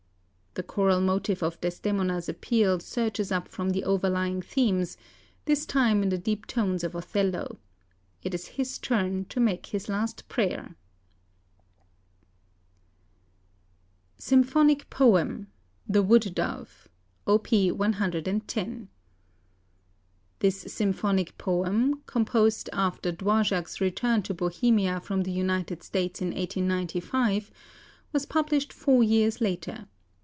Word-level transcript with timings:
"The 0.53 0.63
choral 0.63 0.99
motif 0.99 1.41
of 1.41 1.61
Desdemona's 1.61 2.27
appeal 2.27 2.81
surges 2.81 3.31
up 3.31 3.47
from 3.47 3.69
the 3.69 3.85
overlying 3.85 4.41
themes, 4.41 4.97
this 5.45 5.65
time 5.65 6.03
in 6.03 6.09
the 6.09 6.17
deep 6.17 6.45
tones 6.45 6.83
of 6.83 6.93
Othello. 6.93 7.57
It 8.21 8.33
is 8.33 8.47
his 8.59 8.77
turn 8.77 9.23
to 9.29 9.39
make 9.39 9.67
his 9.67 9.87
last 9.87 10.27
prayer." 10.27 10.75
SYMPHONIC 14.17 14.89
POEM, 14.89 15.47
"THE 15.87 16.03
WOOD 16.03 16.35
DOVE": 16.35 16.89
Op. 17.25 17.47
110 17.49 18.89
This 20.39 20.59
symphonic 20.67 21.37
poem, 21.37 22.03
composed 22.07 22.69
after 22.73 23.13
Dvořák's 23.13 23.79
return 23.79 24.21
to 24.23 24.33
Bohemia 24.33 24.99
from 24.99 25.23
the 25.23 25.31
United 25.31 25.81
States 25.81 26.19
in 26.19 26.27
1895, 26.31 27.49
was 28.11 28.25
published 28.25 28.73
four 28.73 29.01
years 29.01 29.39
later. 29.39 29.87